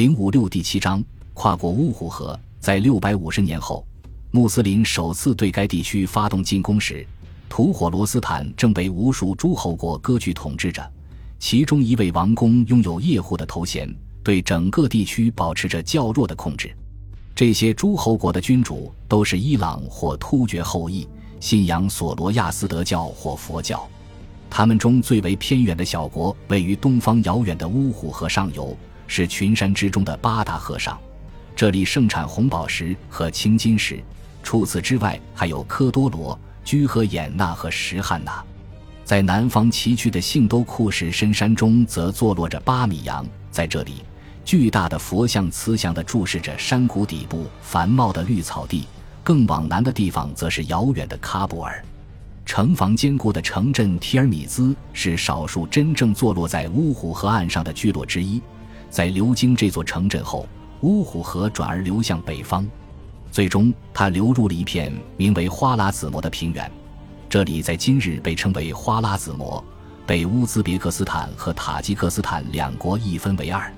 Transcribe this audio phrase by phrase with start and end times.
[0.00, 1.04] 零五六第七章
[1.34, 2.34] 跨过乌虎河。
[2.58, 3.86] 在六百五十年后，
[4.30, 7.06] 穆斯林首次对该地区发动进攻时，
[7.50, 10.90] 吐火罗斯坦正被无数诸侯国割据统治着。
[11.38, 13.94] 其中一位王公拥有叶护的头衔，
[14.24, 16.74] 对整个地区保持着较弱的控制。
[17.34, 21.06] 这些诸侯国的君主都是伊朗或突厥后裔，
[21.40, 23.86] 信仰索罗亚斯德教或佛教。
[24.48, 28.74] 他们中最为偏远的小国位于东方遥远的乌虎河上游。
[29.10, 30.96] 是群山之中的八大河上，
[31.56, 34.00] 这里盛产红宝石和青金石。
[34.40, 38.32] 除此之外，还有科多罗、居和衍那和什汉那。
[39.04, 43.26] 在南方崎岖的信都库什深山中，则坐落着巴米扬。
[43.50, 44.04] 在这里，
[44.44, 48.86] 巨大的佛像慈祥地注视着山谷底部繁茂的绿草地。
[49.24, 51.84] 更往南的地方，则是遥远的喀布尔。
[52.46, 58.40] 城防坚固的城镇提尔米兹是少数真正坐落在乌虎河岸上的聚落之一。
[58.90, 60.46] 在流经这座城镇后，
[60.80, 62.66] 乌虎河转而流向北方，
[63.30, 66.70] 最终它流入了一片名为花剌子模的平原。
[67.28, 69.64] 这里在今日被称为花剌子模，
[70.04, 73.72] 被乌兹别克斯坦和塔吉克斯坦两国一分为二。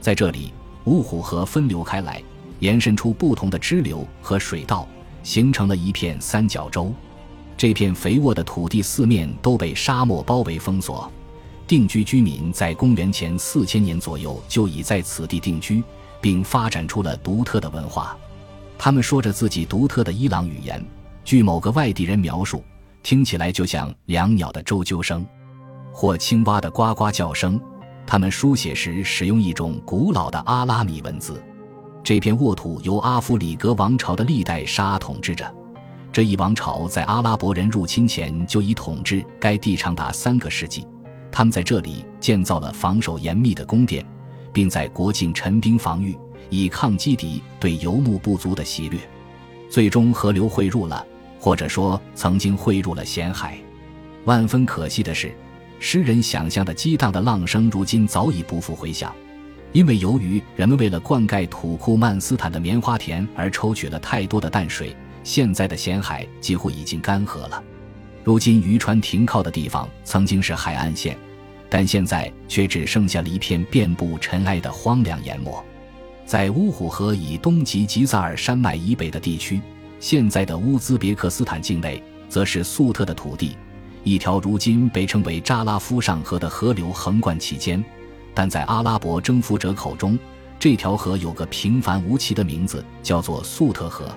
[0.00, 0.52] 在这里，
[0.86, 2.20] 乌虎河分流开来，
[2.58, 4.88] 延伸出不同的支流和水道，
[5.22, 6.92] 形成了一片三角洲。
[7.56, 11.08] 这片肥沃的土地四面都被沙漠包围封锁。
[11.68, 15.84] 定居居民在公元前四千年左右就已在此地定居，
[16.18, 18.16] 并发展出了独特的文化。
[18.78, 20.82] 他们说着自己独特的伊朗语言，
[21.24, 22.64] 据某个外地人描述，
[23.02, 25.26] 听起来就像两鸟的啁啾声，
[25.92, 27.60] 或青蛙的呱呱叫声。
[28.06, 31.42] 他们书写时使用一种古老的阿拉米文字。
[32.02, 35.54] 这片沃土由阿夫里格王朝的历代沙统治着，
[36.10, 40.86] 这一王朝在阿拉伯人入侵前就已统治该地长达三个世纪。
[41.38, 44.04] 他们在这里建造了防守严密的宫殿，
[44.52, 46.18] 并在国境陈兵防御，
[46.50, 48.98] 以抗击敌对游牧部族的袭掠。
[49.70, 51.06] 最终，河流汇入了，
[51.38, 53.56] 或者说曾经汇入了咸海。
[54.24, 55.32] 万分可惜的是，
[55.78, 59.14] 诗人想象的激荡的浪声，如今早已不复回响，
[59.70, 64.92] 因为由于人们为了灌溉土库曼斯坦的棉花田而抽取了太多的淡水，
[65.22, 67.62] 现在的咸海几乎已经干涸了。
[68.24, 71.16] 如今渔船停靠的地方曾经是海岸线，
[71.70, 75.64] 但现在却只剩下了一片遍布尘埃的荒凉淹没。
[76.24, 79.60] 在乌虎河以东及吉萨尔山脉以北的地区，
[80.00, 83.56] 现在的乌兹别克斯坦境内，则是粟特的土地。
[84.04, 87.82] 一条如今被称为扎拉夫上河的河流横贯其间，
[88.34, 90.18] 但在阿拉伯征服者口中，
[90.58, 94.08] 这条河有个平凡无奇的名字，叫做粟特河。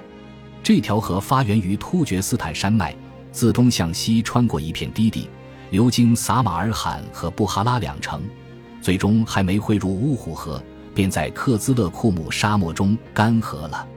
[0.63, 2.95] 这条河发源于突厥斯坦山脉。
[3.33, 5.29] 自东向西穿过一片低地，
[5.71, 8.21] 流经撒马尔罕和布哈拉两城，
[8.81, 10.61] 最终还没汇入乌虎河，
[10.93, 13.87] 便在克孜勒库姆沙漠中干涸了。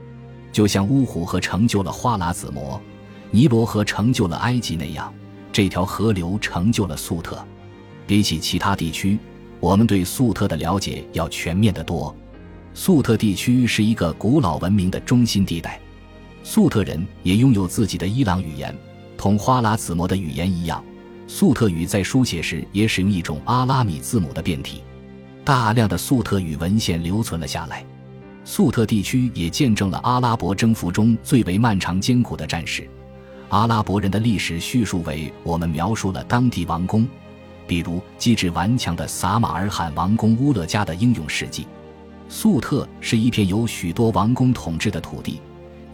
[0.53, 2.81] 就像乌虎河成就了花剌子模，
[3.29, 5.13] 尼罗河成就了埃及那样，
[5.51, 7.45] 这条河流成就了粟特。
[8.07, 9.19] 比起其他地区，
[9.59, 12.15] 我们对粟特的了解要全面得多。
[12.73, 15.77] 粟特地区是一个古老文明的中心地带，
[16.41, 18.73] 粟特人也拥有自己的伊朗语言。
[19.17, 20.81] 同花剌子模的语言一样，
[21.27, 24.83] 粟特语在书写时也使用一种阿拉米字母的变体。
[25.43, 27.85] 大量的粟特语文献留存了下来。
[28.43, 32.87] 粟特地区也见证了阿拉伯征服中最为漫长艰苦的战事。
[33.49, 37.07] 阿拉伯人的历史叙述为我们描述了当地王公，
[37.67, 41.67] 比如机智顽强的撒马尔罕王公乌勒加的英勇事迹。
[42.27, 45.39] 粟特是一片由许多王公统治的土地。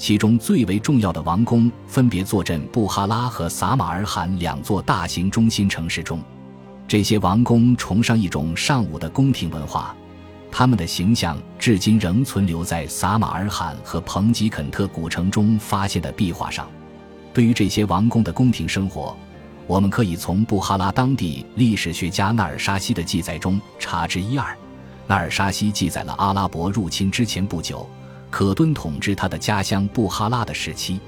[0.02, 6.20] 其中最为重要的王宫分别坐镇布哈拉和撒马尔罕两座大型中心城市中。
[6.88, 9.96] 这些王宫崇尚一种尚武的宫廷文化，
[10.52, 16.68] 他们的形象至今仍存留在撒马尔罕和彭吉肯特古城中发现的壁画上。
[17.32, 19.16] 对于这些王宫的宫廷生活，
[19.68, 24.58] 我们可以从布哈拉当地历史学家纳尔沙西的记载中查知一二。
[25.06, 27.88] 纳尔沙西记载了阿拉伯入侵之前不久。
[28.42, 31.00] 可敦统治他的家乡布哈拉的时期。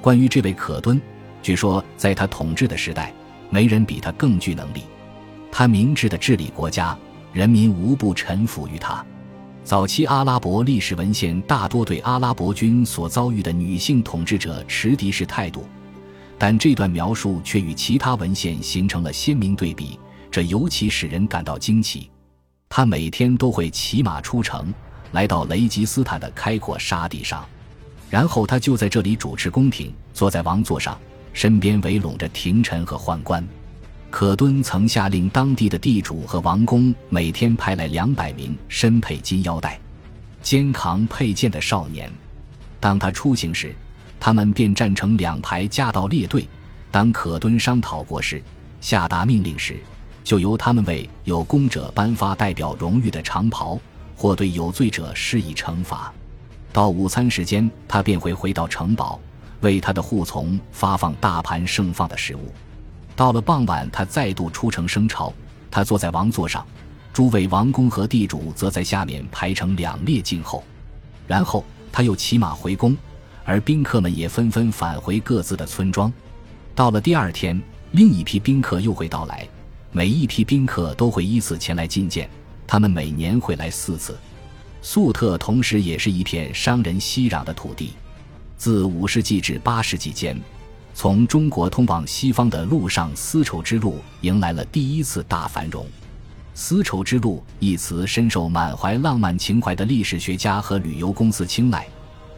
[0.00, 0.98] 关于这位可敦，
[1.42, 3.12] 据说在他统治的时代，
[3.50, 4.84] 没人比他更具能力。
[5.52, 6.96] 他明智的治理国家，
[7.34, 9.04] 人民无不臣服于他。
[9.62, 15.66] 早期阿拉伯历史文献大多对阿拉伯军所遭遇的女性统治者持敌视态度，
[16.38, 20.00] 但这段描述却与其他文献形成了鲜明对比，
[20.30, 22.10] 这尤其使人感到惊奇。
[22.70, 24.72] 他每天都会骑马出城。
[25.12, 27.44] 来到雷吉斯坦的开阔沙地上，
[28.08, 30.98] 然后他就在这里主持宫廷，坐在王座上，
[31.32, 33.46] 身边围拢着廷臣和宦官。
[34.10, 39.78] 可敦曾下令当地的地主和王公每天派来两百名身佩金腰带、
[40.42, 42.10] 肩扛佩剑的少年。
[42.80, 43.74] 当他出行时，
[44.18, 46.48] 他们便站成两排，夹道列队。
[46.90, 48.42] 当可敦商讨国事、
[48.80, 49.78] 下达命令时，
[50.24, 53.78] 就由他们为有功者颁发代表荣誉的长袍，
[54.20, 56.12] 或对有罪者施以惩罚。
[56.74, 59.18] 到午餐时间，他便会回到城堡，
[59.62, 62.52] 为他的护从发放大盘盛放的食物。
[63.16, 65.32] 到了傍晚，他再度出城升朝。
[65.70, 66.66] 他坐在王座上，
[67.14, 70.62] 诸位王公和地主则在下面排成两列静候。
[71.26, 72.94] 然后他又骑马回宫，
[73.46, 76.12] 而宾客们也纷纷返回各自的村庄。
[76.74, 77.58] 到了第二天，
[77.92, 79.48] 另一批宾客又会到来。
[79.92, 82.28] 每一批宾客都会依次前来觐见，
[82.70, 84.16] 他们每年会来四次。
[84.80, 87.94] 粟特同时也是一片商人熙攘的土地。
[88.56, 90.40] 自五世纪至八世纪间，
[90.94, 95.84] 从中国通往西方的陆上丝绸之路迎来了第一次大繁荣。
[96.54, 101.88] 丝绸之路一词深受满怀浪漫情怀的历史学家和旅游公司青睐，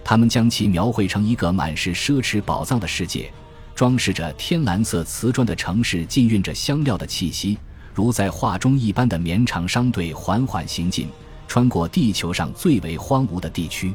[0.02, 3.30] 他们将其描绘成一个满是奢侈宝藏的世界。
[3.74, 7.58] 装饰着天蓝色瓷砖的城市，浸润着香料的气息，
[7.94, 11.08] 如在画中一般的绵长商队缓缓行进，
[11.46, 13.92] 穿过地球上最为荒芜的地区。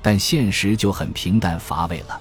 [0.00, 2.20] 但现实就很平淡乏味了。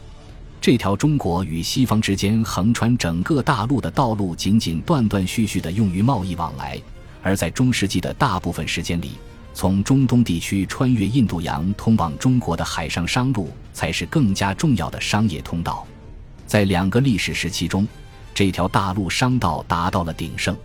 [0.59, 6.79] 这条中国与西方之间横穿整个大陆的道路，仅仅断断续续地用于贸易往来；
[7.21, 9.11] 而在中世纪的大部分时间里，
[9.53, 15.85] 从中东地区穿越印度洋通往中国的海上商路，才是更加重要的商业通道。
[16.47, 17.87] 在两个历史时期中，
[18.33, 20.57] 这条大陆商道达到了鼎盛，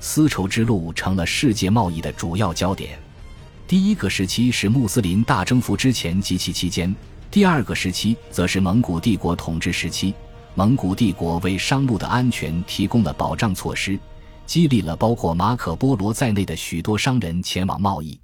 [0.00, 2.98] 丝绸之路成了世界贸易的主要焦点。
[3.68, 6.92] 第一个时期是穆斯林大征服之前及其期间，
[7.30, 10.12] 第二个时期则是蒙古帝国统治时期。
[10.56, 13.96] 蒙古帝国为商路的安全提供了保障措施，
[14.44, 18.18] 激励了包括马可·波罗在内的许多商人前往贸易。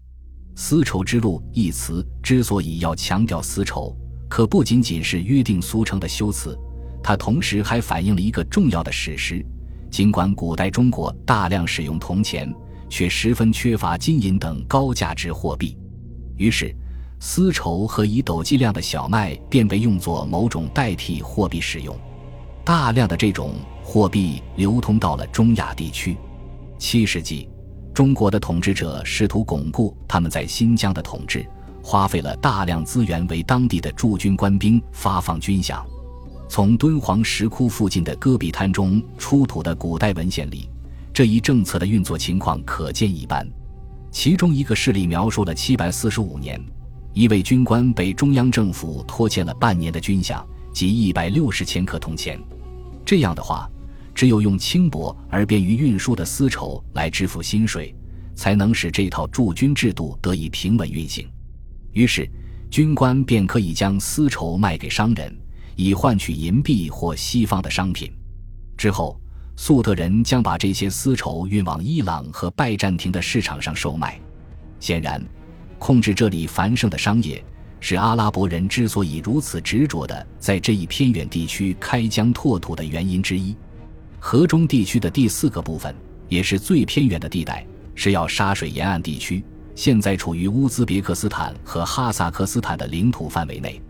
[0.57, 3.97] 丝绸之路一词之所以要强调丝绸，
[4.29, 6.59] 可不仅仅是约定俗成的修辞。
[7.01, 9.47] 它同时还反映了一个重要的史实：
[9.91, 12.53] 尽管古代中国大量使用铜钱，
[12.89, 15.77] 却十分缺乏金银等高价值货币。
[16.37, 16.75] 于是，
[17.19, 21.97] 丝绸和以斗计量的小麦便被用作某种代替货币使用。
[22.63, 26.17] 大量的这种货币流通到了中亚地区。
[26.79, 27.49] 七世纪，
[27.95, 31.47] 中国的统治者试图巩固他们在新疆的统治，
[31.83, 35.83] 花费了大量资源为当地的驻军官兵发放军饷。
[36.49, 40.69] 从敦煌石窟附近的戈壁滩中出土的古代文献里，
[41.13, 43.47] 这一政策的运作情况可见一斑。
[44.11, 46.61] 其中一个事例描述了745年，
[47.13, 52.41] 一位军官被中央政府拖欠了半年的军饷，即160千克铜钱。
[53.05, 53.69] 这样的话，
[54.15, 57.95] 只有用轻薄而便于运输的丝绸来支付薪水，
[58.35, 61.29] 才能使这套驻军制度得以平稳运行。
[61.93, 62.27] 于是，
[62.71, 65.37] 军官便可以将丝绸卖给商人。
[65.77, 68.13] 以换取银币或西方的商品。
[68.77, 69.19] 之后，
[69.57, 74.21] 粟特人将把这些丝绸运往伊朗和拜占庭的市场上售卖。
[74.81, 75.23] 显然，
[75.79, 77.43] 控制这里繁盛的商业
[77.81, 83.55] 是阿拉伯人之所以如此执着的在这一偏远地区开疆拓土的原因之一。
[84.19, 85.95] 河中地区的第四个部分，
[86.29, 87.65] 也是最偏远的地带，
[87.95, 89.45] 是要沙水沿岸地区，
[89.75, 93.81] 现在处于乌兹别克斯坦和哈萨克斯坦的领土范围内。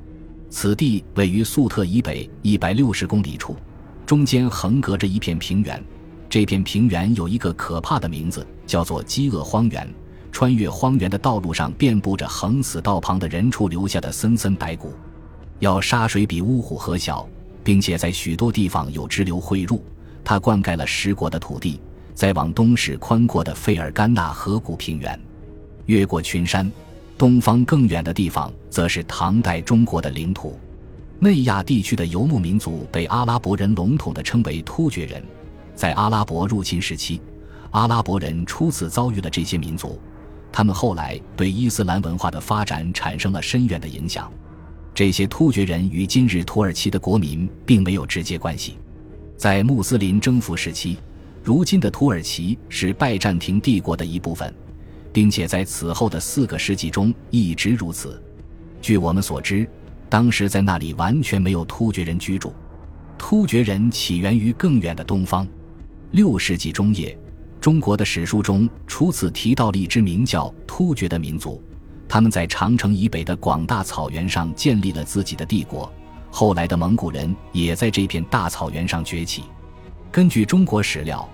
[0.59, 3.55] 此地位于粟特以北一百六十公里处，
[4.07, 5.85] 中间横隔着一片平原。
[6.31, 9.87] 这片平原有一个可怕的名字，叫做“饥饿荒原”。
[10.33, 14.95] 穿越荒原的道路上遍布着横死道旁的人畜留下的森森白骨。
[15.59, 17.29] 要沙水比乌虎河小，
[17.63, 19.85] 并且在许多地方有支流汇入，
[20.25, 21.79] 它灌溉了十国的土地。
[22.15, 25.21] 再往东是宽阔的费尔干纳河谷平原，
[25.85, 26.73] 越过群山。
[27.19, 30.59] 东方更远的地方，则是唐代中国的领土。
[31.19, 35.23] 内亚地区的游牧民族被阿拉伯人笼统地称为突厥人。
[35.75, 37.21] 在阿拉伯入侵时期，
[37.71, 39.99] 阿拉伯人初次遭遇了这些民族，
[40.53, 44.31] 他们后来对伊斯兰文化的发展产生了深远的影响。
[44.95, 48.77] 这些突厥人与今日土耳其的国民并没有直接关系。
[49.39, 50.99] 在穆斯林征服时期，
[51.43, 54.55] 如今的土耳其是拜占庭帝国的一部分。
[55.17, 58.23] 并且在此后的四个世纪中一直如此。
[58.83, 59.67] 据我们所知，
[60.11, 62.53] 当时在那里完全没有突厥人居住。
[63.17, 65.49] 突厥人起源于更远的东方。
[66.11, 67.19] 六世纪中叶，
[67.63, 71.63] 中国的史书中初次提到了一支名叫突厥的民族，
[72.07, 75.91] 他们在长城以北的广大草原上建立了自己的帝国。
[76.31, 79.45] 后来的蒙古人也在这片大草原上崛起。
[80.13, 81.27] 根据中国史料，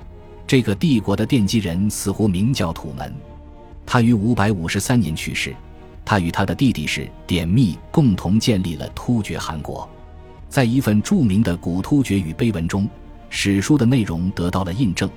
[0.46, 3.12] 这个帝国的奠基人似乎名叫土门。
[3.84, 5.54] 他于五百五十三年去世，
[6.04, 9.88] 他与他的弟弟是典密共同建立了突厥汗国。
[10.48, 12.88] 在一份著名的古突厥语碑文中，
[13.30, 15.08] 史书的内容得到了印证。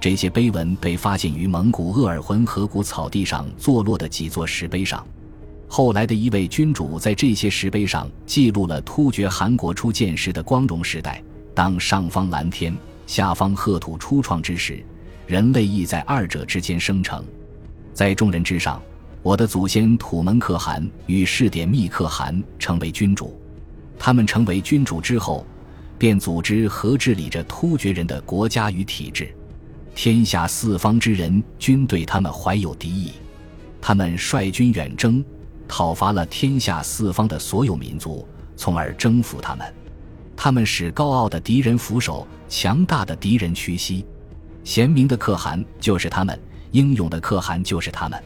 [0.00, 5.06] 这些碑文被发现于蒙古鄂尔浑河谷草地上坐落的几座石碑上。
[5.68, 11.22] 后来的一位君主在这些石碑上记录了突厥汗国初建时的光荣时代。
[11.54, 12.76] 当上方蓝天，
[13.06, 14.84] 下方褐土初创之时，
[15.26, 17.24] 人类亦在二者之间生成。
[17.92, 18.80] 在众人之上，
[19.22, 23.38] 我的祖先土门可汗与世典密可汗成为君主。
[23.98, 25.46] 他们成为君主之后，
[25.98, 29.32] 便组织和治理着突厥人的国家与体制。
[29.94, 33.12] 天下四方之人均对他们怀有敌意，
[33.80, 35.22] 他们率军远征，
[35.68, 39.72] 讨伐了天下四方的所有民族，从而征服他们。
[40.34, 44.04] 他们使高傲的敌人俯首，强大的敌人屈膝。
[44.64, 46.40] 贤明的可汗就是他们，
[46.72, 48.22] 英勇的可汗就是他们。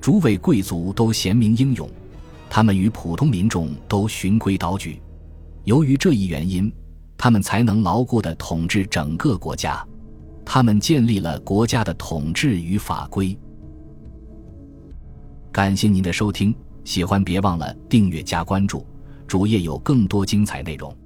[0.00, 1.90] 诸位贵族都贤明英勇，
[2.48, 5.02] 他们与普通民众都循规蹈矩。
[5.64, 6.72] 由于这一原因，
[7.16, 9.84] 他们才能牢固地统治整个国家。
[10.44, 13.36] 他们建立了国家的统治与法规。
[15.52, 16.54] 感谢您的收听，
[16.84, 18.86] 喜欢别忘了订阅加关注，
[19.26, 20.96] 主页有更多精彩内容。